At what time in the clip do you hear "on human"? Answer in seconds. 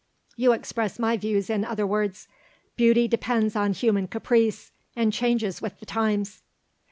3.55-4.07